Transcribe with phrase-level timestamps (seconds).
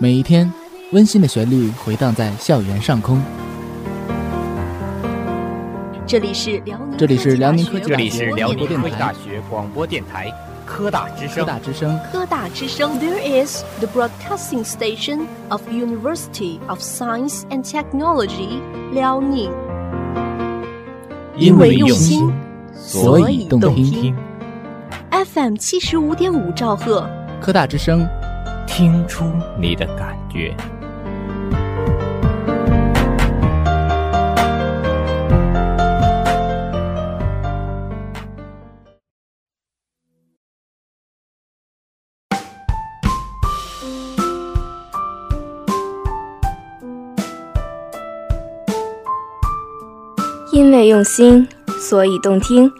[0.00, 0.48] 每一天，
[0.92, 3.20] 温馨的旋律回荡在校园上空。
[6.06, 10.32] 这里是辽宁，这里是辽宁科技这里是辽宁科技大大学广播电台
[10.64, 11.44] 科大之声科。
[11.44, 12.92] 大之声，科大之声。
[13.00, 18.60] There is the broadcasting station of University of Science and Technology
[18.92, 19.50] 辽宁。
[21.36, 22.32] 因为用心，
[22.72, 23.84] 所以动听。
[23.84, 24.16] 听
[25.10, 27.10] ，FM 七十五点五兆赫，
[27.40, 28.08] 科大之声，
[28.68, 30.54] 听出你的感觉。
[50.52, 51.48] 因为用心，
[51.80, 52.70] 所以动听。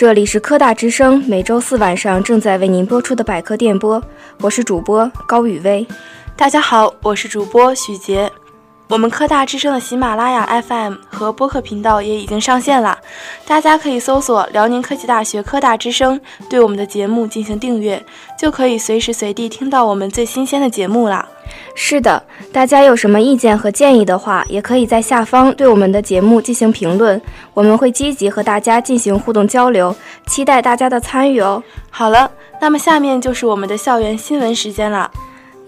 [0.00, 4.02] 这里是科大之声，每周四晚上正在为您播出的百科电波，
[4.40, 5.86] 我是主播高雨薇。
[6.34, 8.32] 大家好，我是主播许杰。
[8.90, 12.98] 我们科大之声的喜马拉雅 FM 和播客频道也已经上线了，
[13.46, 18.04] 大家可以搜索辽宁科技大学科大之声，对我们的节目进行订阅，
[18.36, 21.24] 就可以随时随地听到我们最新鲜的节目啦。
[21.76, 22.20] 是的，
[22.52, 27.20] 大家有什么意见和建议的话，也可以在下方对我们的节目进行评论，
[27.54, 29.94] 我们会积极和大家进行互动交流，
[30.26, 31.62] 期待大家的参与哦。
[31.90, 32.28] 好了，
[32.60, 35.08] 那么下面就是我们的校园新闻时间了。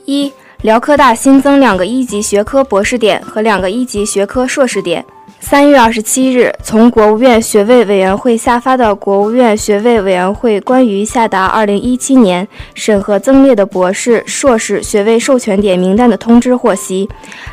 [0.07, 5.05] 一、辽科大新增两个一级学科博士点和两个一级学科硕士点。
[5.41, 17.09] 三月二十七日，从国务院学位委员会下发的《国务院学位委员会关于下达二零一七年审核增列的博士、硕士学位授权点名单的通知》获悉，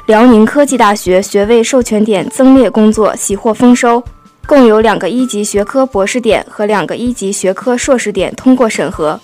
[0.06, 4.04] 辽宁科技大学学位授权点增列工作喜获丰收，
[4.46, 9.20] 共有两个一级学科博士点和两个一级学科硕士点通过审核。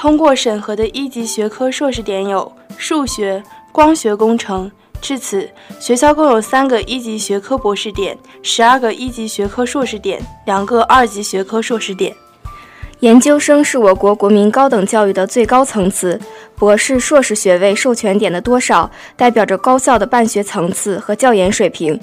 [0.00, 4.72] 通过审核的一级学科硕士点有数学、光学工程。
[4.98, 5.46] 至此，
[5.78, 12.16] 学校共有三个一级学科博士点，十二个一级学科硕士点，两个二级学科硕士点。
[13.00, 16.18] 研究生是我国国民高等教育的最高层次，
[16.56, 22.00] 博士、硕士学位授权点的多少，代表着高校的办学层次和教研水平。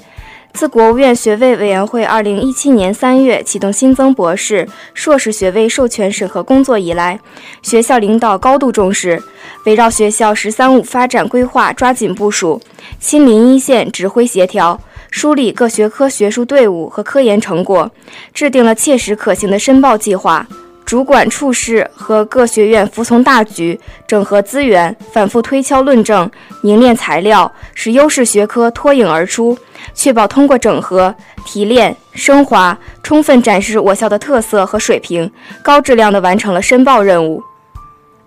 [0.54, 7.20] 自国务院学位委员会二零一七年三月启动新增博士、硕士学位授权审核工作以来，
[7.62, 9.22] 学校领导高度重视，
[9.66, 12.60] 围绕学校“十三五”发展规划抓紧部署，
[13.00, 14.82] 亲临一线指挥协调，
[15.12, 17.92] 梳理各学科学术队伍和科研成果，
[18.34, 20.48] 制定了切实可行的申报计划。
[20.88, 23.78] 主管处室和各学院服从大局，
[24.08, 26.32] 整合资源，反复推敲论证，
[26.62, 29.58] 凝练材料，使优势学科脱颖而出，
[29.94, 31.14] 确保通过整合、
[31.46, 35.30] 提炼、升华，充分展示我校的特色和水平，
[35.62, 37.44] 高质量地完成了申报任务。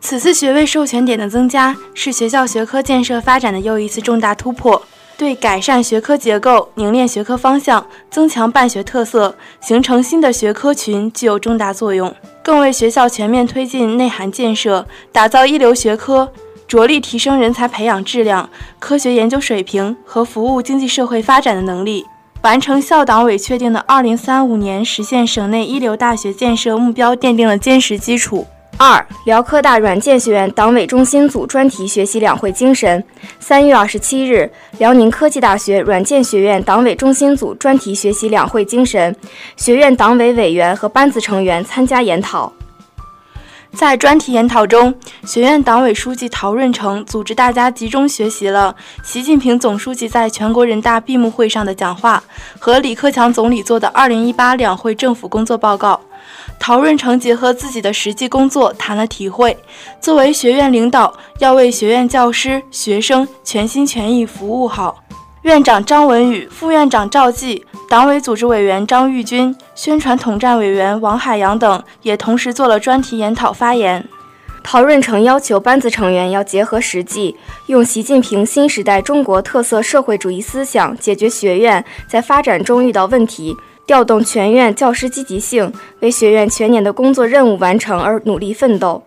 [0.03, 4.83] 此次学位授权点的增加，是学校学科建设发展的又一次重大突破，
[5.17, 16.33] 对改善学科结构、凝练学科方向、增强办学特色、形成新的学科群具有重大作用，更为学校全面推进内涵建设、打造一流学科、
[16.67, 22.07] 着力提升人才培养质量、科学研究水平和服务经济社会发展的能力，
[22.43, 28.47] 完成校党委确定的二零三五年实现省内一流大学建设目标奠定了坚实基础。
[28.77, 33.05] 二、辽科大软件学院党委中心组专题学习两会精神。
[33.39, 39.15] 三月二十七日，辽宁科技大学软件学院党委中心组专题学习两会精神，
[39.57, 42.53] 学院党委委员和班子成员参加研讨。
[43.73, 44.93] 在专题研讨中，
[45.25, 52.21] 学院党委书记陶润成组织大家集中学习了习近平总书记在全国人大闭幕会上的讲话
[52.59, 56.01] 和李克强总理做的2018两会政府工作报告。
[56.61, 59.57] 陶润成结合自己的实际工作谈了体会，
[59.99, 65.03] 作为学院领导，要为学院教师、学生全心全意服务好。
[65.43, 74.07] 院长张文宇、副院长赵继、党委组织委员张玉军、宣传统战委员王海洋等也同时做了专题研讨发言。
[74.63, 77.35] 陶润成要求班子成员要结合实际，
[77.69, 83.57] 用习近平新时代中国特色社会主义思想解决学院在发展中遇到问题，
[83.91, 89.03] 调动全院教师积极性，为学院全年的工作任务完成而努力奋斗。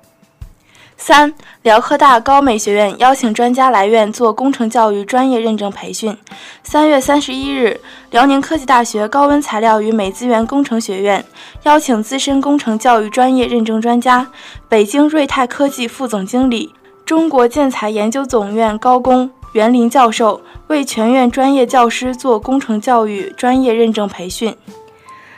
[0.98, 6.18] 三、辽科大高美学院邀请专家来院做工程教育专业认证培训。
[6.64, 7.80] 三月三十一日，
[8.12, 11.24] 辽宁科技大学高温材料与美资源工程学院
[11.64, 14.28] 邀请资深工程教育专业认证专家、
[14.68, 16.74] 北京瑞泰科技副总经理、
[17.06, 20.42] 中国建材研究总院高工袁林教授
[20.74, 24.56] 为全院专业教师做工程教育专业认证培训。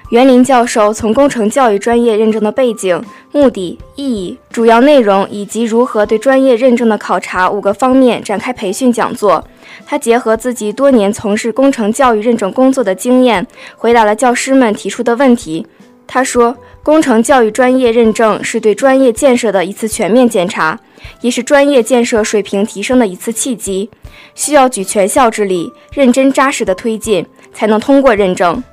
[0.09, 3.03] 袁林教授从工程教育专业认证的背景、
[3.33, 9.45] 目的、意义、主要内容以及如何对专业认证的考察五个方面展开培训讲座。
[9.85, 13.45] 他结合自己多年从事工程教育认证工作的经验，
[13.75, 15.67] 回答了教师们提出的问题。
[16.07, 20.79] 他说：“工程教育专业认证是对专业建设的一次全面检查，
[21.21, 23.89] 也是专业建设水平提升的一次契机，
[24.33, 28.63] 需要举全校之力，认真扎实的推进，才能通过认证。”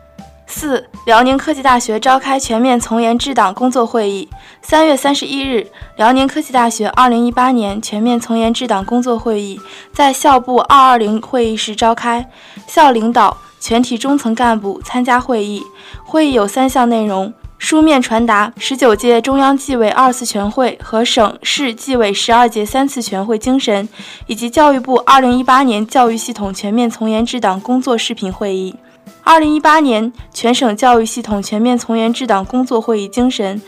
[0.47, 4.29] 四、辽宁科技大学召开全面从严治党工作会议。
[4.61, 9.59] 三月三十一日，辽宁科技大学二零一八年全面从严治党工作会议
[9.95, 12.29] 在校部二二零会议室召开，
[12.67, 15.63] 校领导、全体中层干部参加会议。
[16.03, 23.89] 会议有三项内容：书面传达十九届中央纪委二次全会和省市纪委十二届三次全会精神，
[24.27, 28.75] 以及教育部二零一八年教育系统全面从严治党工作视频会议。
[29.23, 33.63] 二零一八年全省教育系统全面从严治党工作会议精神，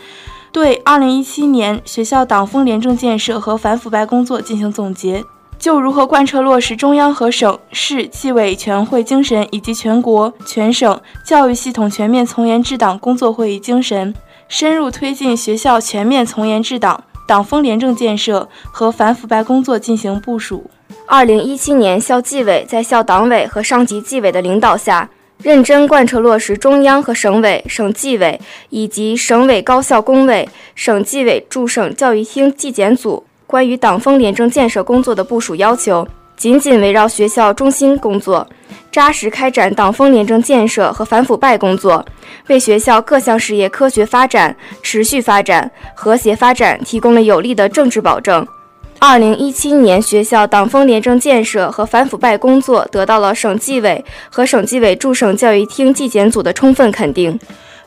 [0.51, 5.23] 对二零一七年学校党风廉政建设和反腐败工作进行总结，
[5.65, 14.13] 就如何贯彻落实中央和省市纪委全会精神以及全国全省教育系统全面从严治党工作会议精神，
[14.47, 20.69] 深入推进学校全面从严治党、党风廉政建设和反腐败工作进行部署。
[21.07, 25.09] 二零一七年，校纪委在校党委和上级纪委的领导下。
[25.39, 28.39] 认真贯彻落实中央和省委、省纪委
[28.69, 38.47] 以及省委高校工委、省纪委驻省教育厅纪检组关于党风廉政建设工作的部署要求，紧紧围绕学校中心工作，
[38.91, 42.03] 扎实开展党风廉政建设和反腐败工作，
[42.47, 48.45] 为学校各项事业科学发展、持续发展、和谐发展提供了有力的政治保证。
[48.97, 57.37] 二零一七年，学校党风廉政建设和反腐败工作得到了省纪委和省纪委驻省教育厅纪检组的充分肯定。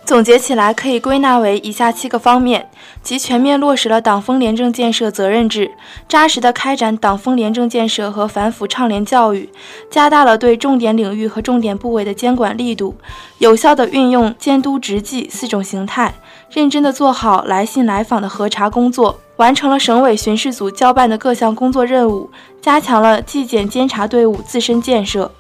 [0.08, 2.70] 总结起来，可以归纳为以下七个方面：
[3.02, 5.70] 即全面落实了党风廉政建设责任制，
[6.08, 9.50] 扎实的开展党风廉政建设和反腐倡廉教育，
[9.90, 12.96] 加大了对重点领域和重点部位的监管力度，
[13.36, 16.14] 有效的运用监督执纪四种形态，
[16.50, 19.20] 认真的做好来信来访的核查工作。
[19.36, 22.30] 完成了省委巡视组交办的各项工作任务，
[22.62, 25.30] 加强了纪检监察队伍自身建设。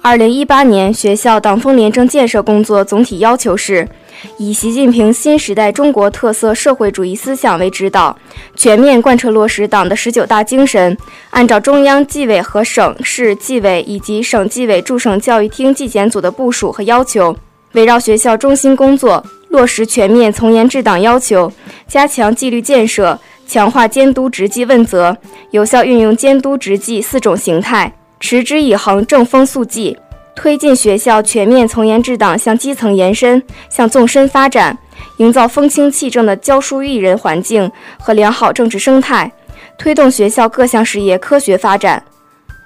[0.00, 3.86] 二零一八年学校党风廉政建设工作总体要求是：
[4.38, 8.16] 以习近平新时代中国特色社会主义思想为指导，
[8.54, 10.96] 全面贯彻落实党的十九大精神，
[11.30, 17.36] 按照中央纪委和省市纪委以及省纪委驻省教育厅纪检组的部署和要求，
[17.72, 19.22] 围绕学校中心工作。
[19.48, 21.50] 落实全面从严治党要求，
[21.86, 25.16] 加强纪律建设，强化监督执纪问责，
[25.52, 29.96] 有效运用监督执纪四种形态，持之以恒正风肃纪，
[30.34, 34.76] 推进学校全面从严治党向基层延伸、向纵深发展，
[35.18, 39.30] 营造风清气正的教书育人环境和良好政治生态，
[39.76, 42.02] 推动学校各项事业科学发展。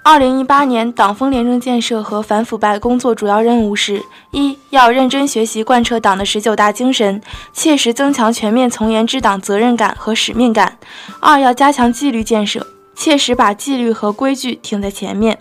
[0.05, 4.03] 二零一八年党风廉政建设和反腐败工作主要任务是：
[4.33, 7.23] 一要认真学习贯彻党的十九大精神，
[7.53, 10.73] 切实增强全面从严治党责任感和使命感；
[11.21, 15.37] 二要加强纪律建设，切实把纪律和规矩挺在前面；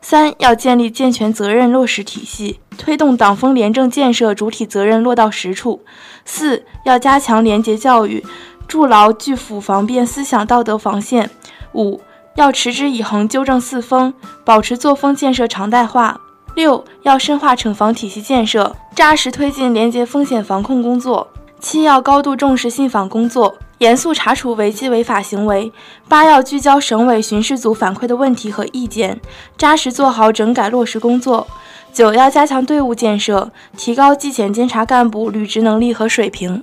[0.00, 5.80] 三要建立健全责任落实体系，推动党风廉政建设主体责任落到实处；
[6.24, 8.24] 四要加强廉洁教育，
[8.66, 11.26] 筑牢拒腐防变思想道德防线；
[11.72, 12.00] 五。
[12.34, 14.12] 要持之以恒纠正四风，
[14.44, 16.20] 保持作风建设常态化。
[16.54, 21.26] 六要深化惩防体系建设，扎实推进廉洁风险防控工作。
[21.60, 25.72] 七要高度重视信访工作，严肃查处违纪违法行为。
[26.08, 29.20] 八要聚焦省委巡视组反馈的问题和意见，
[29.58, 31.46] 扎实做好整改落实工作。
[31.92, 36.62] 九要加强队伍建设，提高纪检监察干部履职能力和水平。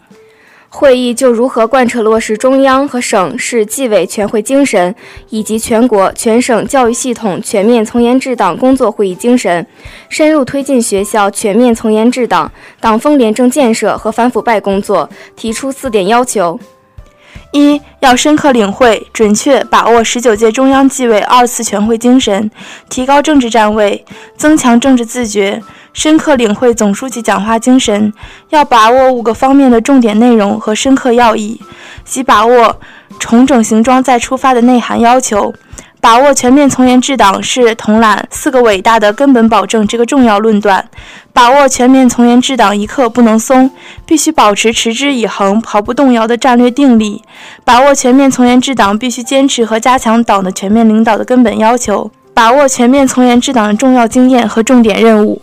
[0.69, 4.95] 会议就如何贯彻落实中央和省市纪委全会精神，
[5.29, 9.65] 以及全国全省教育系统全面从严治党工作会议精神，
[10.09, 16.59] 深入推进学校全面从严治党、党风廉政建设和反腐败工作，提出四点要求：
[17.51, 22.49] 一要深刻领会、准确把握十九届中央纪委二次全会精神，
[22.89, 24.03] 提高政治站位，
[24.35, 25.61] 增强政治自觉。
[25.93, 28.11] 深刻领会总书记讲话精神，
[28.49, 31.61] 要把握五个方面的重点内容和深刻要义，
[32.03, 32.79] 即把握
[33.19, 35.53] 重整行装再出发的内涵要求，
[36.03, 40.85] 把握全面从严治党是统揽四个伟大的根本保证这个重要论断，
[41.31, 43.71] 把握全面从严治党一刻不能松，
[44.05, 47.23] 必须保持持之以恒、毫不动摇的战略定力，
[47.63, 55.41] 把握全面从严治党必须坚持和加强党的全面领导的根本要求，把握全面从严治党的重要经验和重点任务。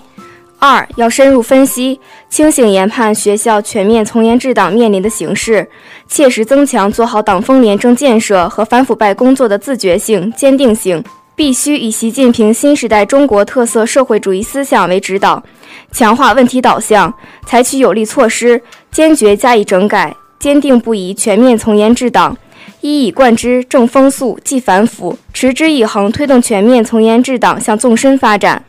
[0.61, 1.99] 二要深入分析，
[2.29, 5.67] 清醒研判学校全面从严治党面临的形势，
[6.07, 11.03] 切实增强做好党风廉政建设和反腐败工作的自觉性、坚定性。
[11.35, 15.43] 必须以习近平新时代中国特色社会主义思想为指导，
[15.91, 17.15] 强化问题导向，
[17.47, 18.61] 采取有力措施，
[18.93, 22.37] 坚决加以整改，坚定不移全面从严治党，
[22.83, 28.63] 一以贯之正风肃、纪反腐，持之以恒推动全面从严治党向纵深发展。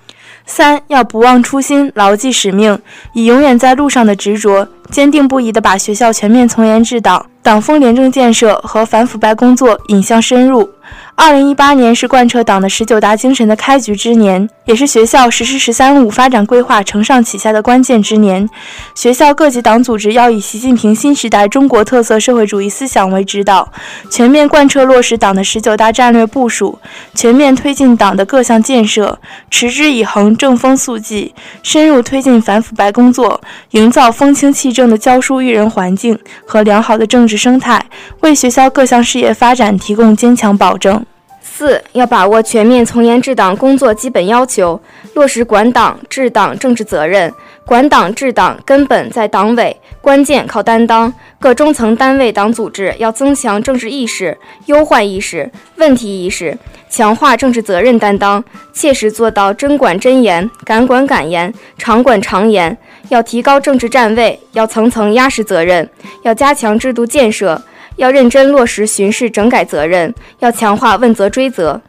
[0.45, 2.77] 三要不忘初心，牢记使命，
[3.13, 10.69] 以永远在路上的执着，坚定不移地把学校全面从严治党、党风廉政建设和反腐败工作引向深入。
[11.15, 18.49] 二零一八年是贯彻党的十九大精神的开局之年，也是学校实施“十三五”发展规划承上启下的关键之年。
[18.95, 23.71] 学校各级党组织要以习近平新时代中国特色社会主义思想为指导，
[24.09, 26.79] 全面贯彻落实党的十九大战略部署，
[27.13, 29.19] 全面推进党的各项建设，
[29.51, 33.39] 持之以恒、正风肃纪，深入推进反腐败工作，
[33.71, 36.17] 营造风清气正的教书育人环境
[36.47, 37.85] 和良好的政治生态，
[38.21, 41.05] 为学校各项事业发展提供坚强保证。
[41.43, 44.79] 四要把握全面从严治党工作基本要求，
[45.13, 47.31] 落实管党治党政治责任。
[47.65, 51.13] 管党治党根本在党委，关键靠担当。
[51.39, 56.57] 各中层单位党组织要增强政治意识、忧患意识、问题意识，
[56.89, 62.75] 强化政治责任担当，切实做到真管真严、敢管敢严、常管常严。
[63.09, 65.87] 要提高政治站位，要层层压实责任，
[66.23, 67.61] 要加强制度建设。
[67.97, 71.81] 要认真落实巡视整改责任，要强化问责追责。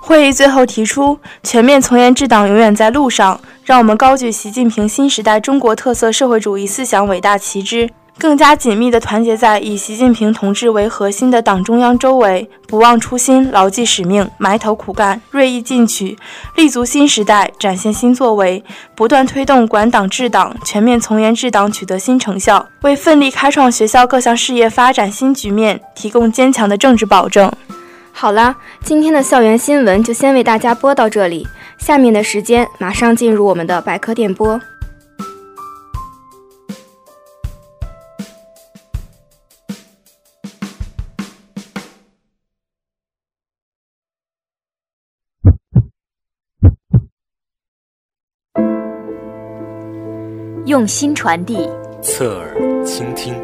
[0.00, 7.90] 会议最后提出，全面从严治党永远在路上，让我们高举习近平新时代中国特色社会主义思想伟大旗帜。
[8.18, 16.16] 更加紧密地团结在以习近平同志为核心的党中央周围，不忘初心，牢记使命，埋头苦干，锐意进取，
[16.54, 27.52] 立足新时代，展现新作为，不断推动管党治党、全面从严治党取得新成效，为奋力开创学校各项事业发展新局面提供坚强的政治保证。
[28.12, 31.46] 好了，今天的校园新闻就先为大家播到这里，
[31.76, 34.58] 下面的时间马上进入我们的百科电波。
[50.76, 51.56] 用心传递，
[52.02, 53.34] 侧耳倾听。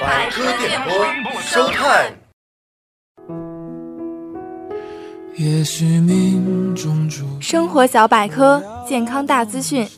[0.00, 0.92] 百科电波，
[1.40, 2.12] 收看。
[7.40, 9.88] 生活小百科，健康大资讯，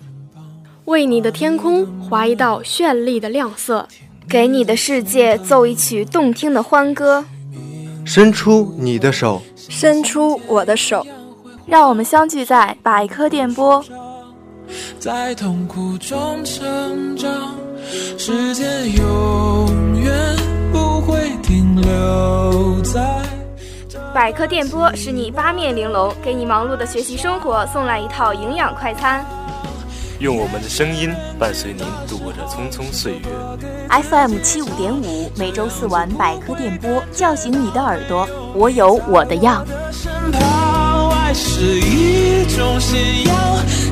[0.84, 3.88] 为你的天空划一道绚丽的亮色，
[4.28, 7.24] 给你的世界奏一曲动听的欢歌。
[8.04, 11.02] 伸出你的手，伸出我的手，
[11.66, 13.82] 让我们相聚在百科电波。
[14.98, 17.54] 在痛苦中成长，
[18.18, 20.12] 时间永远
[20.72, 23.22] 不会停留在。
[24.14, 29.24] 百科电波是你八面玲珑，给你忙碌的学习生活送来一套营养快餐。
[30.20, 33.20] 用我们的声音伴随您度过这匆匆岁月。
[33.90, 38.26] FM 七五点五，每周四晚百科电波，叫醒你的耳朵。
[38.54, 39.66] 我有我的样。
[41.36, 43.34] 是一种信仰，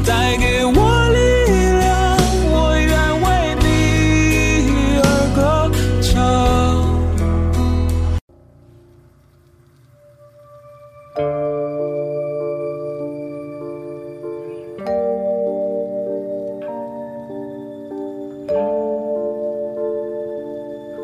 [0.05, 0.73] 带给我
[1.11, 1.19] 力
[1.79, 2.17] 量，
[2.51, 2.91] 我愿
[3.23, 3.27] 为
[3.61, 3.65] 你
[4.99, 5.05] 而
[5.37, 6.11] 歌唱。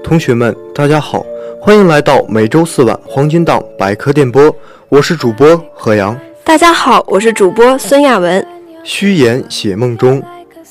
[0.03, 1.25] 同学们，大家好，
[1.61, 4.53] 欢迎来到每周四晚黄金档百科电波，
[4.89, 6.19] 我是主播何阳。
[6.43, 8.58] 大家好，我是主播孙亚文。
[8.89, 10.23] 虚言写梦中，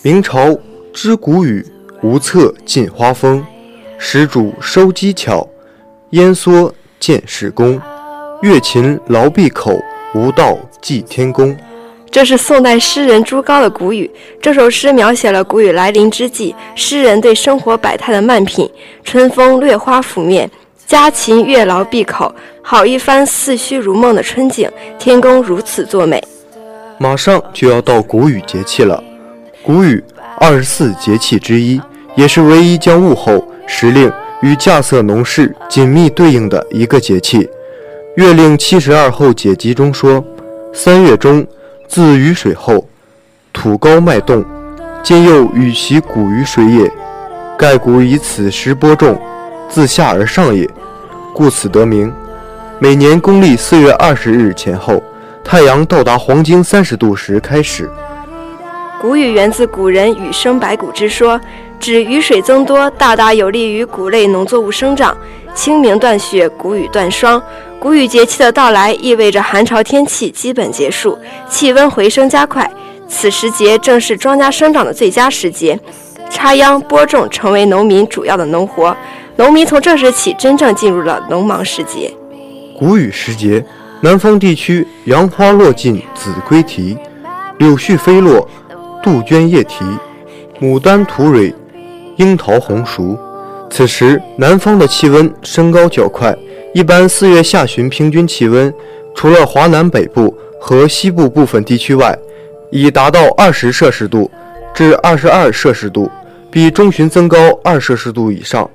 [0.01, 0.57] 明朝
[0.91, 1.63] 知古语，
[2.01, 3.45] 无策尽花风。
[3.99, 5.47] 始主收机巧，
[6.09, 7.79] 烟缩见世功。
[8.41, 9.79] 月勤劳闭口，
[10.15, 11.55] 无道祭天公。
[12.09, 14.09] 这是宋代诗人朱高的古语。
[14.41, 18.67] 这首诗描写了谷雨来临之际，诗人对生活百态的慢品。
[19.03, 20.49] 春风掠花拂面。
[20.87, 22.33] 家禽月劳闭口，
[22.63, 24.67] 好一番似虚如梦的春景。
[24.97, 26.19] 天公如此作美。
[26.99, 29.03] 马上就要到谷雨节气了，
[29.63, 30.03] 谷雨
[30.39, 31.79] 二十四节气之一，
[32.15, 34.11] 也是唯一将物候、时令
[34.41, 37.43] 与稼穑农事紧密对应的一个节气。
[38.15, 40.23] 《月令七十二候解集》中说
[40.73, 41.45] ：“三月中，
[41.87, 42.87] 自雨水后，
[43.53, 44.43] 土高麦动，
[45.03, 46.91] 今又雨袭谷于水也，
[47.57, 49.19] 盖谷以此时播种。”
[49.69, 50.65] 自下而上也，
[51.33, 52.11] 故此得名。
[52.79, 55.03] 每年公历四月二十日前后，
[55.47, 57.89] 太阳到达黄经三十度时开始。
[59.01, 61.39] 谷雨源自古人“雨生百谷”之说，
[61.79, 65.15] 指雨水增多，大大有利于谷类农作物生长。
[65.55, 67.41] 清明断雪，谷雨断霜。
[67.79, 71.17] 谷雨节气的到来，意味着寒潮天气基本结束，
[71.49, 72.69] 气温回升加快。
[73.07, 75.79] 此时节正是庄稼生长的最佳时节，
[76.29, 78.93] 插秧播种成为农民主要的农活。
[79.37, 82.13] 农民从这时起真正进入了农忙时节。
[82.77, 83.63] 谷雨时节，
[83.99, 86.95] 南方地区杨花落尽子规啼，
[87.57, 88.47] 柳絮飞落
[89.01, 89.83] 杜鹃叶啼，
[90.61, 91.53] 牡丹吐蕊，
[92.17, 93.17] 樱桃红熟。
[93.71, 96.35] 此时南方的气温升高较快，
[96.75, 98.71] 一般四月下旬平均气温，
[99.15, 102.15] 除了华南北部和西部部分地区外，
[102.71, 104.29] 已达到二十摄氏度
[104.75, 106.11] 至二十二摄氏度，
[106.51, 108.69] 比中旬增高二摄氏度以上。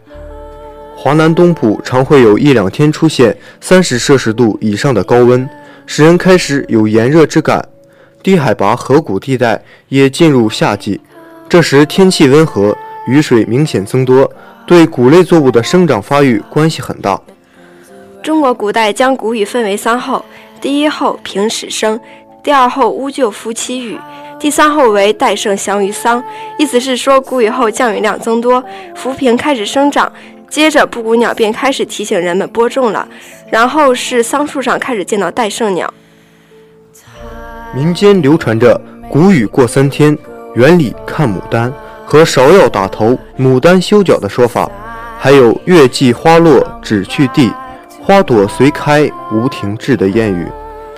[1.03, 5.49] 华南东部常会有一两天出现三十摄氏度以上的高温，
[5.85, 7.61] 使人开始有炎热之感。
[8.23, 11.01] 低海拔河谷地带也进入夏季，
[11.49, 12.73] 这时天气温和，
[13.09, 14.31] 雨水明显增多，
[14.65, 17.21] 对谷类作物的生长发育关系很大。
[18.23, 20.25] 中国古代将谷雨分为三候：
[20.61, 21.99] 第一候平始生，
[22.45, 23.99] 第二候乌桕夫妻雨，
[24.39, 26.23] 第三候为代盛祥于桑。
[26.61, 28.63] 意思是说，谷雨后降雨量增多，
[28.95, 30.13] 浮萍开始生长。
[30.53, 33.09] 接着，布谷鸟便开始提醒人们播种了。
[33.51, 35.93] 然后是桑树上开始见到戴胜鸟。
[37.75, 38.79] 民间流传着
[39.09, 40.17] “谷雨过三天，
[40.55, 41.73] 园里看牡丹”
[42.05, 44.71] 和“芍药打头，牡丹修脚”的说法，
[45.19, 47.51] 还有“月季花落只去地，
[48.03, 50.47] 花朵随开无停滞”的谚语，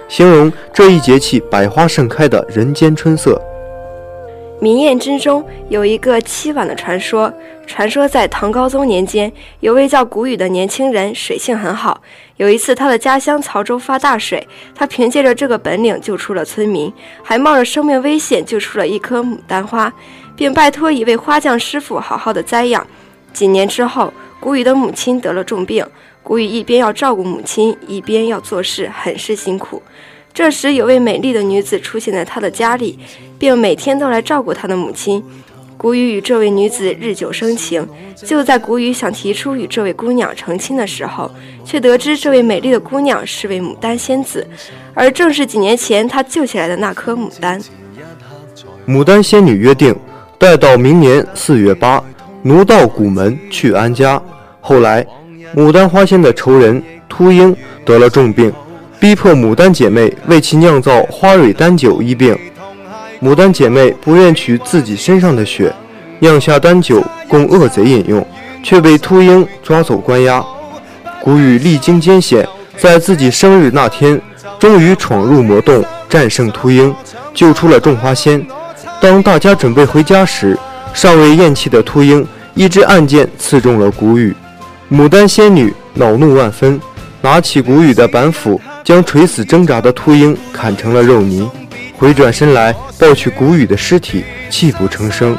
[0.09, 3.41] 形容这一节气百花盛开的人间春色。
[4.65, 7.31] 民谚之中有一个凄婉的传说。
[7.67, 9.31] 传说在唐高宗年间，
[9.61, 12.01] 有位叫谷雨的年轻人，水性很好。
[12.39, 16.91] 有一次，他的家乡曹州发大水，他凭借着这个本领救出了村民，
[17.23, 19.93] 还冒着生命危险救出了一棵牡丹花，
[20.35, 22.87] 并拜托一位花匠师傅好好的栽养。
[23.35, 25.87] 几年之后，谷雨的母亲得了重病，
[26.23, 29.83] 谷雨一边要照顾母亲，一边要做事，很是辛苦。
[30.35, 32.99] 这时，有位美丽的女子出现在他的家里，
[33.39, 35.23] 并每天都来照顾他的母亲。
[35.77, 41.31] 谷雨与这位女子日久生情，就在谷雨想提出与这位姑娘成亲的时候，
[41.65, 44.45] 却得知这位美丽的姑娘是位牡丹仙子，
[44.93, 47.63] 而正是几年前他救起来的那颗牡丹。
[48.89, 49.95] 牡丹仙女约定，
[50.37, 52.03] 待到明年四月八，
[52.43, 54.21] 奴到古门去安家。
[54.61, 55.07] 后来，
[55.55, 58.53] 牡丹花仙的仇人秃鹰得了重病，
[59.05, 62.35] 逼迫牡丹姐妹为其酿造花蕊丹酒医病。
[63.21, 65.71] 牡丹姐妹不愿取自己身上的血，
[66.21, 68.27] 酿下丹酒供恶贼饮用，
[68.63, 70.43] 却被秃鹰抓走关押。
[71.21, 74.19] 谷雨历经艰险，在自己生日那天，
[74.59, 76.95] 终于闯入魔洞，战胜秃鹰，
[77.35, 78.43] 救出了种花仙。
[79.03, 80.59] 当大家准备回家时，
[80.95, 84.35] 尚未咽气的秃鹰一支暗箭刺中了谷雨。
[84.91, 86.81] 牡丹仙女恼怒万分，
[87.25, 91.51] 拿起谷雨的板斧，将垂死挣扎的秃鹰砍成了肉泥。
[91.97, 95.35] 回转身来抱取谷雨的尸体，泣不成声。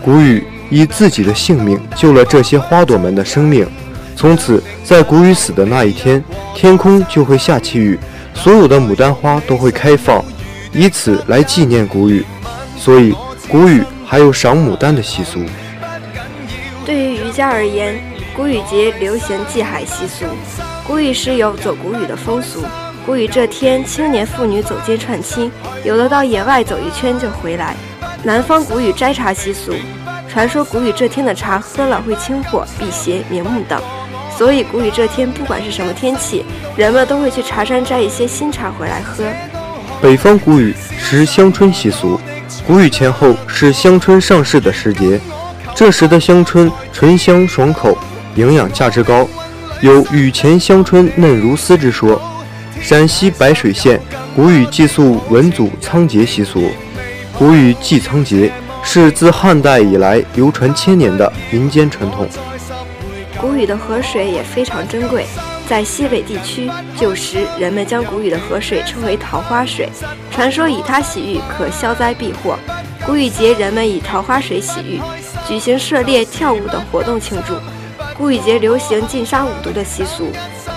[0.00, 3.66] 谷雨以自己的性命救了这些花朵们的生命。
[4.14, 6.22] 从此，在谷雨死的那一天，
[6.54, 7.98] 天空就会下起雨，
[8.32, 10.24] 所有的牡丹花都会开放，
[10.72, 12.24] 以此来纪念谷雨。
[12.78, 13.12] 所以，
[13.48, 15.40] 谷雨还有赏牡丹的习俗。
[16.86, 17.96] 对于渔家而言，
[18.36, 20.26] 谷雨节流行祭海习俗，
[20.86, 22.62] 谷雨时有走谷雨的风俗。
[23.06, 25.50] 谷雨这天，青年妇女走街串亲，
[25.82, 27.74] 有的到野外走一圈就回来。
[28.22, 29.72] 南方谷雨摘茶习俗，
[30.28, 33.80] 传说谷雨这天的茶喝了会清火、辟邪、明目等，
[34.36, 36.44] 所以谷雨这天不管是什么天气，
[36.76, 39.24] 人们都会去茶山摘一些新茶回来喝。
[40.02, 42.20] 北方谷雨是香椿习俗，
[42.66, 45.18] 谷雨前后是香椿上市的时节，
[45.74, 47.96] 这时的香椿醇香爽口，
[48.36, 49.26] 营养价值高，
[49.84, 52.18] 有雨前香椿嫩如丝之说。
[52.80, 54.00] 陕西白水县
[54.34, 56.70] 古雨祭宿文祖仓颉习俗，
[57.38, 58.50] 古雨祭仓颉
[58.82, 62.26] 是自汉代以来流传千年的民间传统。
[63.38, 65.26] 古雨的河水也非常珍贵，
[65.68, 69.90] 在西北地区，旧时人们将古雨的河水称为桃花水，
[70.30, 72.58] 传说以它洗浴可消灾避祸。
[73.04, 74.98] 古雨节，人们以桃花水洗浴，
[75.46, 77.52] 举行射猎、跳舞等活动庆祝。
[78.16, 80.28] 谷雨节流行禁杀五毒的习俗。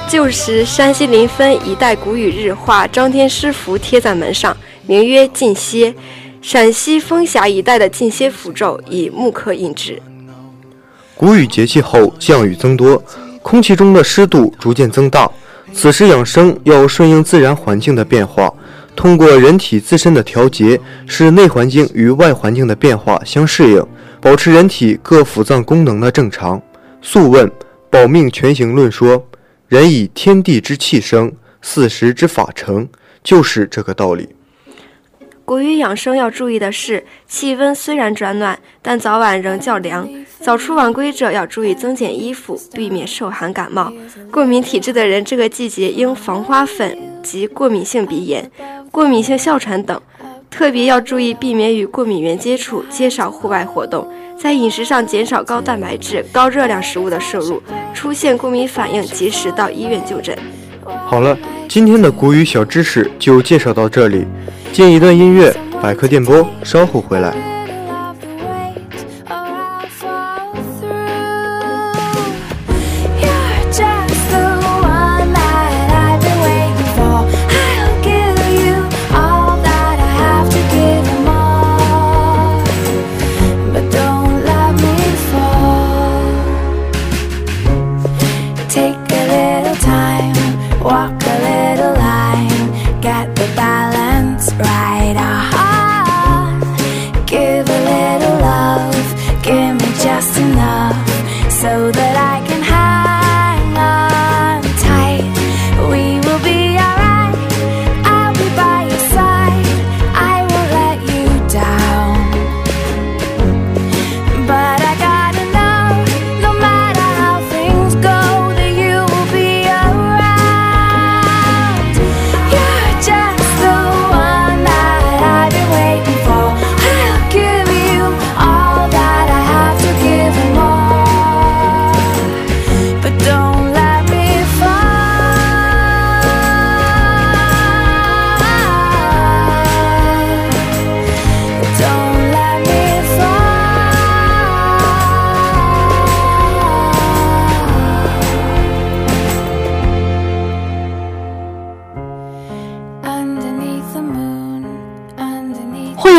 [0.10, 5.93] 旧时，山西临汾一带谷雨日画张天师符贴在门上，名曰禁歇；
[6.41, 10.02] 陕西丰峡一带的禁歇符咒以木刻印制。
[11.15, 13.02] 谷雨节气后，降雨增多，
[13.41, 15.30] 空气中的湿度逐渐增大。
[15.73, 18.52] 此时养生要顺应自然环境的变化，
[18.95, 23.86] 通过人体自身的调节，使内环境与外环境的变化相适应，
[24.21, 26.58] 保持人体各腑脏功能的正常。
[27.01, 27.47] 《素问·
[27.89, 29.27] 保命全形论》说
[29.67, 31.31] ：“人以天地之气生，
[31.62, 32.88] 四时之法成。”
[33.23, 34.29] 就是这个道理。
[35.43, 40.07] 谷雨养生要注意的是，气温虽然转暖，但早晚仍较凉。
[40.39, 43.91] 早出晚归者要注意增减衣服，避免受寒感冒。
[44.31, 48.49] 过敏体质的人，这个季节应防花粉及过敏性鼻炎、
[48.91, 50.01] 过敏性哮喘等。
[50.49, 54.10] 特别要注意避免与过敏源接触，减少户外活动。
[54.39, 57.62] 在饮食上减少高蛋白质、高热量食物的摄入。
[57.93, 60.38] 出现过敏反应，及时到医院就诊。
[61.08, 61.36] 好了，
[61.67, 64.26] 今天的谷雨小知识就介绍到这里。
[64.71, 67.57] 进一段音乐，百科电波，稍后回来。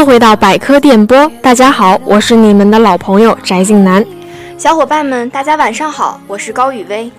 [0.09, 4.03] 回到百科电波，大家好，我是你们的老朋友翟静南。
[4.57, 7.12] 小伙伴们，大家晚上好，我是高雨薇。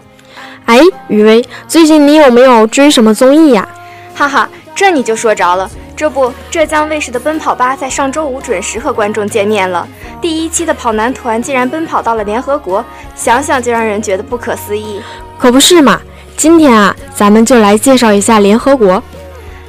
[0.66, 3.70] 哎，雨薇，最近你有没有追什么综艺呀？
[4.16, 5.70] 哈哈，这你就说着了。
[5.96, 9.88] 这不，浙江卫视的《奔跑吧》在上周五准时和观众见面了。
[10.20, 15.00] 第一期的跑男团竟然奔跑到了联合国，想想就让人觉得不可思议。
[15.38, 16.02] 可不是嘛？
[16.36, 19.04] 今天啊，咱们就来介绍一下联合国。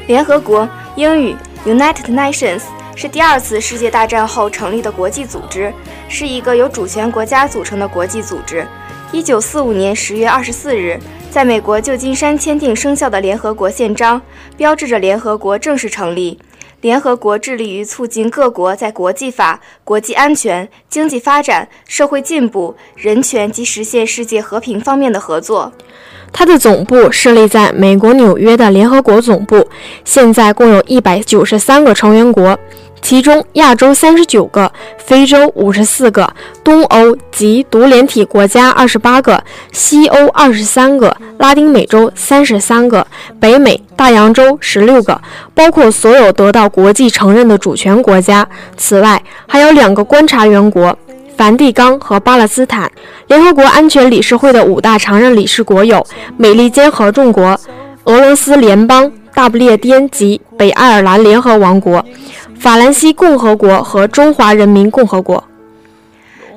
[0.07, 2.63] 联合国，英语 United Nations。
[2.94, 5.72] 是第二次世界大战后成立的国际组织，
[6.09, 8.66] 是一个由主权国家组成的国际组织。
[9.12, 10.98] 一九四五年十月二十四日，
[11.31, 14.20] 在美国旧金山签订生效的联合国宪章，
[14.57, 16.38] 标志着联合国正式成立。
[16.81, 25.73] 联合国致力于促进各国在国际法、国际安全、经济发展、社会进步、人权及实现世界和平方面的合作。
[26.33, 29.69] 它的总部设立在美国纽约的联合国总部，
[30.05, 32.59] 现在共有一百九十三个成员国。
[33.03, 36.33] 其中，亚洲三十九个，非洲五十四个，
[36.63, 43.05] 东欧及独联体国家二十八个，西欧二十三个，拉丁美洲三十三个，
[43.41, 45.21] 北美、大洋洲十六个，
[45.55, 48.47] 包括所有得到国际承认的主权国家。
[48.77, 50.97] 此外，还有两个观察员国：
[51.37, 52.91] 梵蒂冈和巴勒斯坦。
[53.27, 57.59] 联合国安全理事会的五大常任理事国有：美利坚合众国、
[58.05, 62.05] 俄罗斯联邦、大不列颠及北爱尔兰联合王国。
[62.61, 65.42] 法兰西共和国和中华人民共和国。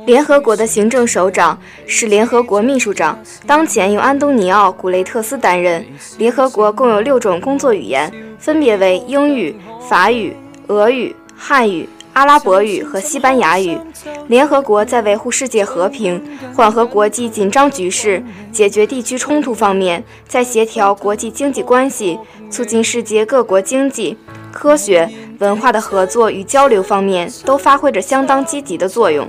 [0.06, 5.86] 联合国的行政首长是联合国秘书长，当前由安东尼奥·古雷特斯担任。
[6.18, 9.56] 联合国共有六种工作语言，分别为英语、
[9.88, 10.36] 法语、
[10.68, 13.80] 俄语、汉语、阿拉伯语和西班牙语。
[14.28, 16.22] 联合国在维护世界和平、
[16.54, 24.18] 缓和国际紧张局势、解决地区冲突方面，在协调国际经济关系、促进世界各国经济、
[24.54, 25.10] 科学。
[25.40, 29.28] 文化的合作与交流方面都发挥着相当积极的作用。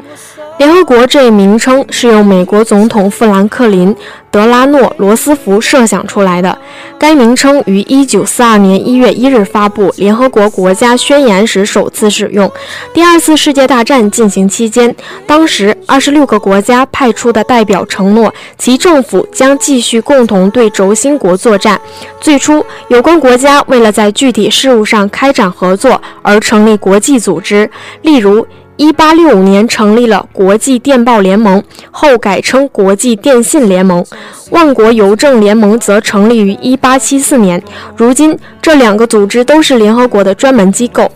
[0.58, 3.92] 联合国这一名称是由美国总统富兰克林·
[4.30, 6.56] 德拉诺·罗斯福设想出来的。
[6.98, 12.48] 该名称于1942年1月1日发布《联合国国家宣言》时首次使用。
[12.92, 14.94] 第二次世界大战进行期间，
[15.26, 21.80] 当时26个国家派出的代表承诺，其政府将继续共同对轴心国作战。
[22.20, 27.70] 最初，有关国家为了在具体事务上开展合作而成立国际组织，
[28.02, 28.44] 例如。
[28.76, 34.04] 一八六五年成立了国际电报联盟，后改称国际电信联盟。
[34.50, 37.62] 万国邮政联盟则成立于一八七四年。
[37.96, 41.08] 如今，这两个组织都是联合国的专门机构。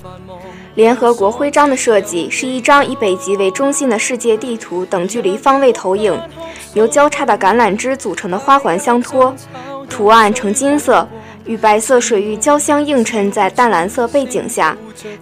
[0.77, 6.17] 联合国徽章的设计是一张以北极为中心的世界地图等距离方位投影，
[6.75, 9.35] 由交叉的橄榄枝组成的花环相托，
[9.91, 11.05] 图案呈金色。
[11.49, 14.77] 与白色水域交相映衬在淡蓝色背景下，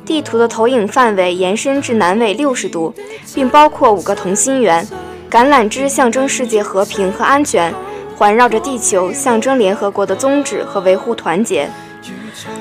[0.04, 2.92] 地图的投影范围延伸至南纬六十度，
[3.32, 4.86] 并包括五个同心圆。
[5.30, 7.72] 橄榄枝象征世界和平和安全，
[8.16, 11.70] 环绕着地球，象征联合国的宗旨和维护团结。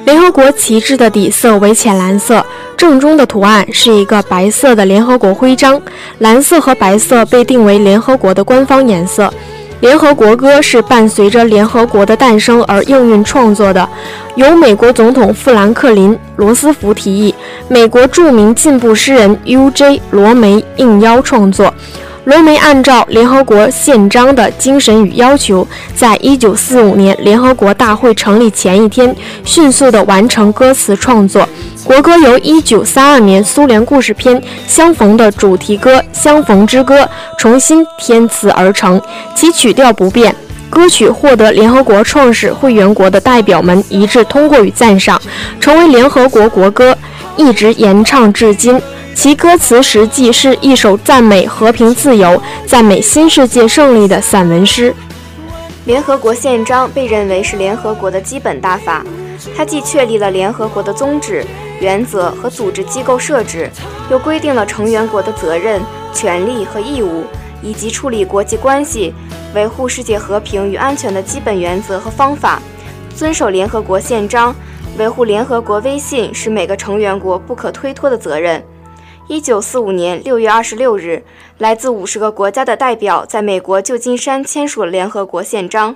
[0.06, 2.46] 联合国旗帜的底色为浅蓝色，
[2.78, 5.82] 正中的图案是一个白色的联合国徽章。
[6.20, 9.34] 蓝色和白色被定为联合国的官方颜色。
[9.86, 13.88] 联合国歌是伴随着联合国的诞生而应运创作的，
[14.34, 17.36] 由美国总统富兰克林·罗斯福提议，
[17.68, 20.02] 美国著名进步诗人 U.J.
[20.10, 21.72] 罗梅应邀创作。
[22.26, 31.48] 罗梅按照联合国宪章的精神与要求，在一九四五年联合国大会成立前一天，迅速地完成歌词创作。
[31.84, 34.36] 国歌由一九三二年苏联故事片
[34.68, 37.04] 《相逢》的主题歌《相逢之歌》
[37.38, 39.00] 重新填词而成，
[39.36, 40.36] 其曲调不变。
[40.68, 45.22] 歌曲获得联合国创始会员国的代表们一致通过与赞赏，
[45.60, 46.98] 成为联合国国歌，
[47.38, 48.82] 一直演唱至今。
[49.16, 54.94] 其歌词实际是一首赞美和平、自由、赞美新世界胜利的散文诗。
[55.86, 59.04] 联合国宪章被认为是联合国的基本大法，
[59.56, 61.44] 它既确立了联合国的宗旨、
[61.80, 63.72] 原则和组织机构设置，
[64.12, 65.82] 又规定了成员国的责任、
[66.14, 67.24] 权利和义务，
[67.64, 69.14] 以及处理国际关系、
[69.56, 72.62] 维护世界和平与安全的基本原则和方法。
[73.16, 74.54] 遵守联合国宪章，
[74.98, 78.64] 维护联合国威信是每个成员国不可推脱的责任。
[79.28, 81.24] 一九四五年六月二十六日，
[81.58, 85.96] 来自五十个国家的代表在美国旧金山签署了联合国宪章。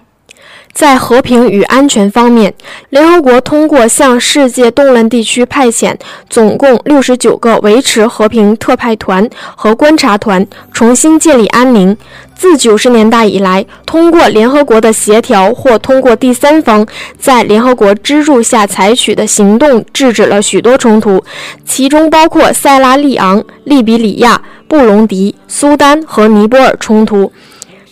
[0.72, 2.54] 在和平与安全方面，
[2.90, 5.94] 联合国通过向世界动乱地区派遣
[6.30, 11.98] 总共六十九个维持和平特派团和观察团，重新建立安宁。
[12.36, 16.88] 自九十年代以来，通过联合国的协调或通过第三方
[17.20, 21.22] 在联合国支柱下采取的行动，制止了许多冲突，
[21.66, 27.34] 其中包括塞拉利昂、利比里亚、布隆迪、苏丹和尼泊尔冲突。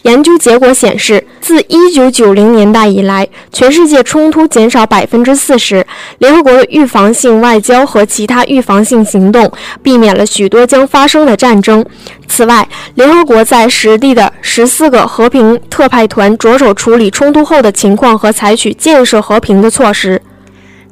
[0.07, 5.85] 研究结果显示，自1990年代以来，全世界冲突减少百分之四十。
[6.19, 9.51] 联合国的预防性外交和其他预防性行动，
[9.83, 11.85] 避免了许多将发生的战争。
[12.25, 12.65] 此外，
[12.95, 20.21] 联合国在实地的十四个和平特派团着手处理冲突后的情况和采取建设和平的措施。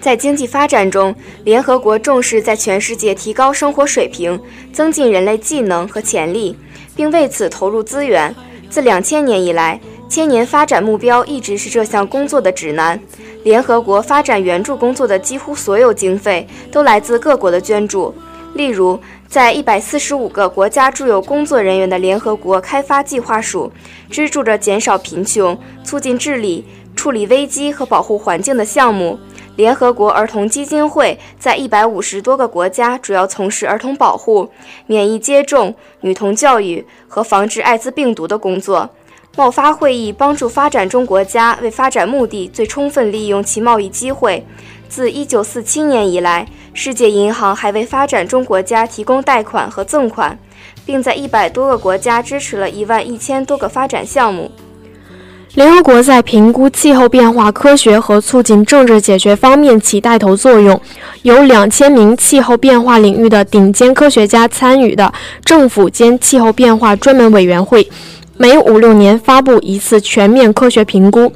[0.01, 4.37] 在经济发展中，联合国重视在全世界提高生活水平，
[4.73, 6.57] 增进人类技能和潜力，
[6.97, 8.35] 并为此投入资源。
[8.75, 12.99] 自两千年以来，千年发展目标一直是这项工作的指南。
[13.45, 18.13] 联合国发展援助工作的几乎所有经费都来自各国的捐助。
[18.53, 23.71] 例如，在一百四十五个国家驻有工作人员的联合国开发计划署，
[24.11, 26.65] 资助着减少贫穷、促进治理、
[26.97, 29.17] 处理危机和保护环境的项目。
[29.55, 34.49] 联合国儿童基金会在一百五十多个国家主要从事儿童保护、
[34.85, 38.89] 免疫接种、女童教育和防治艾滋病毒的工作。
[39.37, 44.45] 贸发会议帮助发展中国家为发展目的最充分利用其贸易机会。
[44.87, 50.37] 自一九四七年以来，世界银行还为发展中国家提供贷款和赠款，
[50.85, 54.49] 并在一百多个国家支持了一万一千多个发展项目。
[55.55, 60.79] 联合国在评估气候变化科学和促进政治解决方面起带头作用。
[61.21, 65.13] 有两千名气候变化领域的顶尖科学家参与的
[65.45, 67.89] 政府间气候变化专门委员会，
[68.35, 71.31] 每五六年发布一次全面科学评估。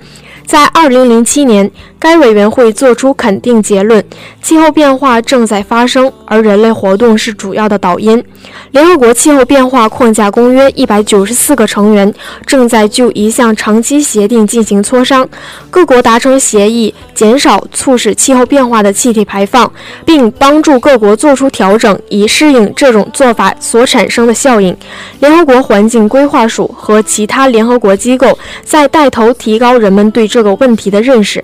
[0.50, 4.04] 在二零零七年，该委员会作出肯定结论：
[4.42, 8.24] 气候变化正在发生，而人类活动是主要的导因。
[8.72, 12.12] 联合国气候变化框架公约一百九十四个成员
[12.48, 15.30] 正在就一项长期协定进行磋商，
[15.70, 19.70] 各国达成协议，减少促使气候变化的气体排放，
[20.06, 24.74] 并帮助各国做出调整，以适应这种做法所产生的效应。
[25.20, 30.40] 联合国环境规划署和其他联合国机构在带头提高人们对这。
[30.42, 31.44] 个问题的认识。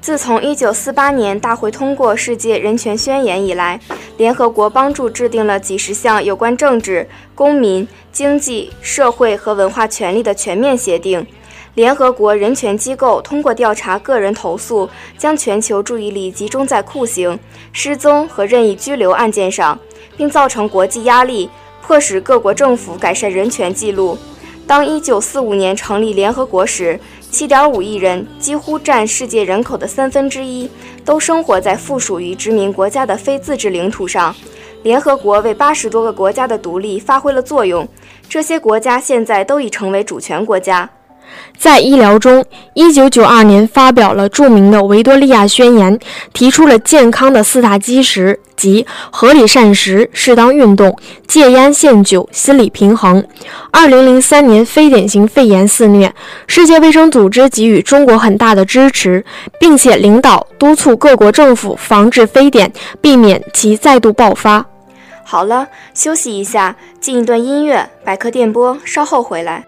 [0.00, 3.78] 自从1948年大会通过《世界人权宣言》以来，
[4.16, 11.24] 联合国帮助制定了几十项有关政治、公民、经济、社会和文化权利的全面协定。
[11.78, 17.38] 联合国人权机构通过调查个人投诉，将全球注意力集中在酷刑、
[17.70, 19.78] 失踪和任意拘留案件上，
[20.16, 21.48] 并造成国际压力，
[21.80, 24.18] 迫使各国政府改善人权记录。
[24.66, 26.98] 当1945年成立联合国时
[27.30, 30.68] ，7.5亿人几乎占世界人口的三分之一，
[31.04, 34.34] 都生活在附属于殖民国家的非自治领土上。
[34.82, 37.86] 联合国为八十多个国家的独立发挥了作用，
[38.28, 40.90] 这些国家现在都已成为主权国家。
[41.56, 45.98] 在医疗中，1992年发表了著名的维多利亚宣言，
[46.32, 53.24] 提出了健康的四大基石，即合理膳食、适当运动、戒烟限酒、心理平衡。
[53.72, 56.12] 2003年非典型肺炎肆虐，
[56.46, 59.24] 世界卫生组织给予中国很大的支持，
[59.58, 64.64] 并且领导督促各国政府防治非典，避免其再度爆发。
[65.24, 69.67] 好了，休息一下，进一段音乐，百科电波，稍后回来。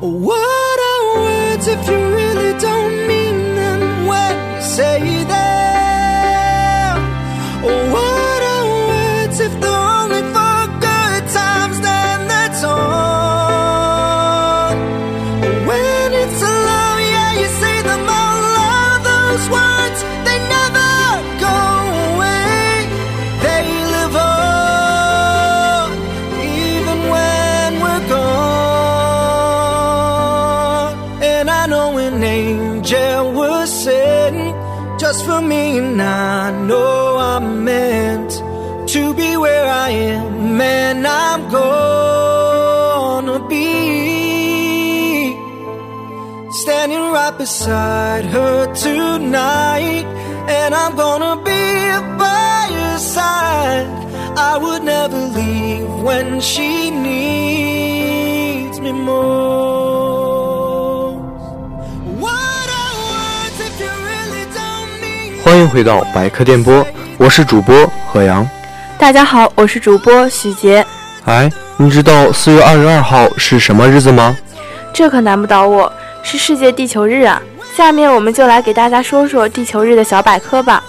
[0.00, 4.06] What are words if you really don't mean them?
[4.06, 5.15] When you say
[32.16, 34.54] an angel was sent
[34.98, 38.30] just for me, and I know I'm meant
[38.92, 45.34] to be where I am, and I'm gonna be
[46.62, 50.06] standing right beside her tonight,
[50.48, 51.64] and I'm gonna be
[52.24, 53.88] by her side.
[54.50, 59.55] I would never leave when she needs me most.
[65.76, 66.82] 回到百科电波，
[67.18, 68.48] 我是主播何阳。
[68.98, 70.82] 大家好，我是主播许杰。
[71.26, 74.34] 哎，你知道四月二十二号是什么日子吗？
[74.94, 77.42] 这可难不倒我，是世界地球日啊！
[77.76, 80.82] 下面我们就来给大家说说地球日的小百科吧。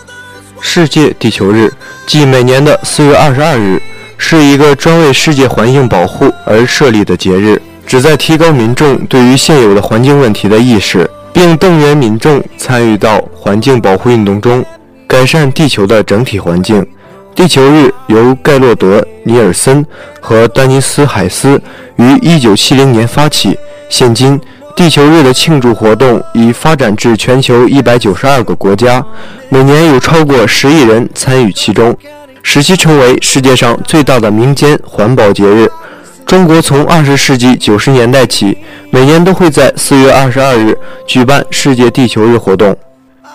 [0.62, 1.70] 世界地球日，
[2.06, 3.82] 即每年的四月二十二日，
[4.18, 14.66] 是一个专为世界环境保护而设立的节日，旨在提高民众对于现有的环境问题的意识，并动员民众参与到环境保护运动中，
[15.08, 16.86] 改善地球的整体环境。
[17.34, 19.86] 地球日由盖洛德·尼尔森
[20.20, 21.62] 和丹尼斯·海斯
[21.98, 23.58] 于1970年发起，
[23.90, 24.40] 现今
[24.76, 29.06] 地球日的庆祝活动已发展至全球192个国家，
[29.50, 31.96] 每年有超过10亿人参与其中，
[32.42, 35.70] 使其成为世界上最大的民间环保节日。
[36.26, 38.58] 中国从20世纪90年代起，
[38.90, 42.76] 每年都会在4月22日举办世界地球日活动。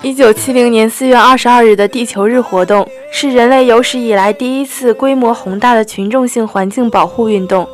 [0.05, 7.69] 一九七零年四月二十二日的地球日活动是人类有史以来第一次规模宏大的群众性环境保护运动。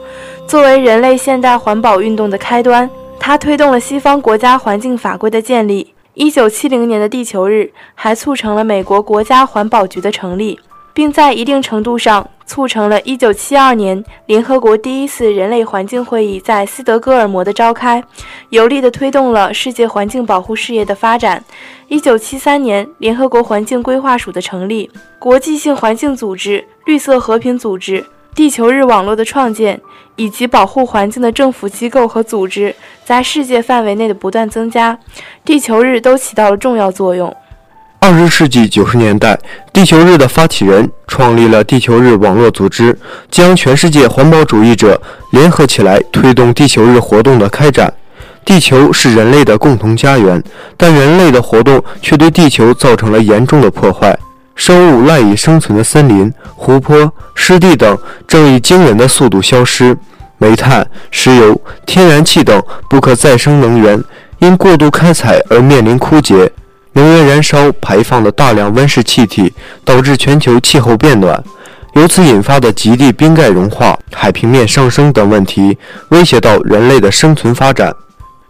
[0.47, 2.89] 作为人类现代环保运动的开端，
[3.19, 5.95] 它推动了西方国家环境法规的建立。
[6.13, 10.61] 一九七零年的地球日还促成了美国国家环保局的成立，
[10.99, 18.03] 并在一定程度上促成了一九七二年联合国第一次人类环境会议在斯德哥尔摩的召开，
[18.49, 21.45] 有力地推动了世界环境保护事业的发展。
[21.87, 29.81] 一九七三年，联合国环境规划署的成立，国际性环境组织、绿色和平组织、地球日网络的创建，
[30.17, 34.99] 以及保护环境的政府机构和组织在世界范围内的不断增加，
[35.45, 37.33] 地球日都起到了重要作用。
[38.01, 39.39] 二十世纪九十年代，
[39.73, 42.97] 地球日的发起人创立了地球日网络组织，
[43.31, 45.01] 将全世界环保主义者
[45.33, 47.93] 联合起来，推动地球日活动的开展。
[48.45, 50.43] 地球是人类的共同家园，
[50.77, 54.17] 但人类的活动却对地球造成了严重的破坏。
[54.55, 59.97] 生物赖以生存的森林、湖泊、湿地等正以惊人的速度消失。
[60.39, 64.03] 煤炭、石油、天然气等不可再生能源
[64.39, 66.51] 因过度开采而面临枯竭。
[66.99, 69.53] 能源燃烧排放的大量温室气体，
[69.85, 71.41] 导致全球气候变暖，
[71.93, 75.79] 由此引发的极地冰盖融化、海平面上升等问题，
[76.09, 77.95] 威胁到人类的生存发展。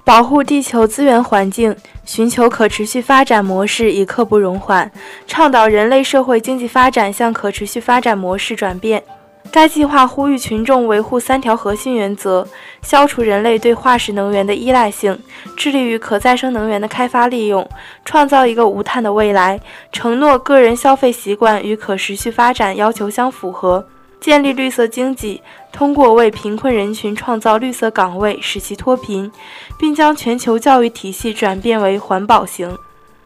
[0.02, 1.76] 保护地球资源环境，
[2.06, 4.90] 寻求可持续发展模式已刻不容缓，
[5.26, 9.02] 倡导人类社会经济发展向可持续发展模式转变。
[9.50, 12.46] 该计划呼吁群众维护三条核心原则，
[12.82, 15.18] 消除人类对化石能源的依赖性，
[15.56, 17.66] 致力于可再生能源的开发利用，
[18.04, 19.58] 创造一个无碳的未来。
[19.90, 23.88] 承诺个人消费习惯与可持续发展要求相符合，
[24.20, 25.40] 建立绿色经济，
[25.72, 29.32] 通过为贫困人群创造绿色岗位，使其脱贫，
[29.78, 32.76] 并将全球教育体系转变为环保型。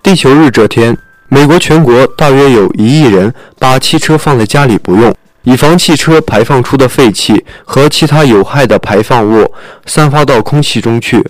[0.00, 0.96] 地球日这天，
[1.28, 5.12] 美国全国大约有一亿人把汽车放在家里不用。
[5.44, 9.52] 以防汽车排放出的废气和其他有害的排放物
[9.86, 11.24] 散发到空气中去。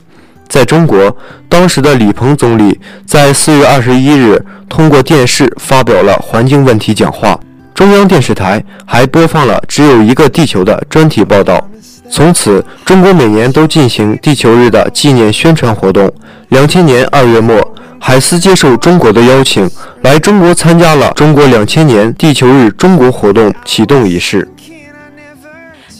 [0.49, 1.17] 在中国，
[1.49, 7.39] 当时的李鹏总理在四月二十一日通过电视发表了环境问题讲话，
[7.75, 11.67] 中央电视台还播放了“只有一个地球”的专题报道。
[12.11, 16.13] 从此，中国每年都进行地球日的纪念宣传活动。
[16.49, 17.72] 两千年二月末。
[18.05, 19.71] 海斯接受中国的邀请，
[20.03, 24.47] 来中国参加了中国两千年地球日中国活动启动仪式。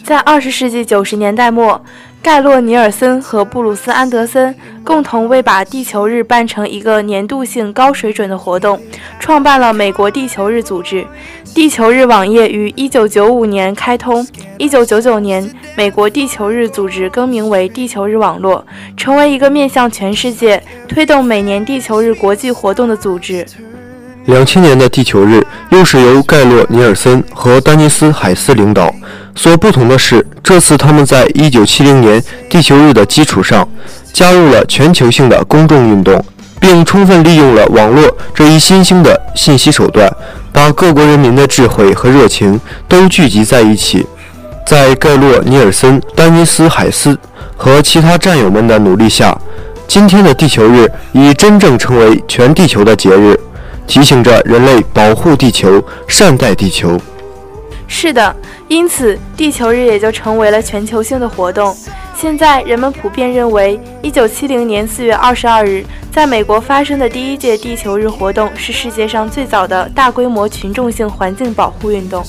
[0.03, 1.81] 在二十世纪九十年代末。
[2.23, 4.55] 盖洛·尼尔森和布鲁斯·安德森
[4.85, 8.81] 共同为把地球日办成一个年度性高水准的活动，
[9.19, 11.05] 创办了美国地球日组织。
[11.53, 14.25] 地球日网页于1995年开通
[14.59, 18.65] ，1999年，美国地球日组织更名为地球日网络，
[18.97, 23.45] 成为一个面向全世界推动每年地球日国际活动的组织。
[24.27, 28.95] 两千年的地球日又是由盖洛·尼尔森和丹尼斯·海斯领导。
[29.35, 33.67] 所不同的是，这次他们在1970年地球日的基础上，
[34.13, 36.23] 加入了全球性的公众运动，
[36.61, 40.09] 并充分利用了网络这一新兴的信息手段，
[40.53, 44.07] 把各国人民的智慧和热情都聚集在一起。
[44.65, 47.19] 在盖洛·尼尔森、丹尼斯·海斯
[47.57, 49.37] 和其他战友们的努力下，
[49.89, 53.39] 今天的地球日已真正成为全地球的节日，
[53.87, 57.01] 提醒着人类保护地球、善待地球。
[57.95, 58.35] 是的，
[58.69, 61.77] 因此地球日也就成为了全球性的活动。
[62.17, 72.25] 现在人们普遍认为，一九七零年四月二十二日在美国发生的第一届地球日活动是世界上最早的大规模群众性环境保护运动。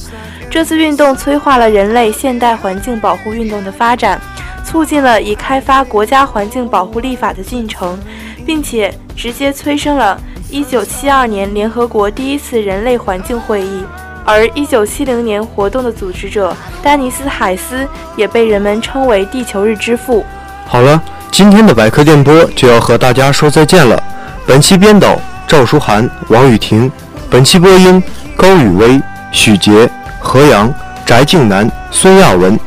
[0.51, 4.19] 这次运动催化了人类现代环境保护运动的发展，
[4.65, 7.97] 促进了以开发国家环境保护立法的进程，
[8.45, 10.19] 并且直接催生了
[10.51, 13.83] 一九七二年联合国第一次人类环境会议。
[14.25, 20.25] 而1970年活动的组织者丹尼斯·海斯也被人们称为“地球日之父”。
[20.65, 21.01] 好了，
[21.31, 24.01] 今天的百科电波就要和大家说再见了。
[24.45, 25.17] 本期编导
[25.47, 26.91] 赵书涵、王雨婷，
[27.29, 28.01] 本期播音
[28.35, 29.01] 高雨薇、
[29.31, 30.73] 许杰、何阳、
[31.05, 32.59] 翟静南、孙亚文。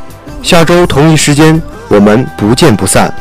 [0.43, 3.13] 下周同一时间，我们不见不散。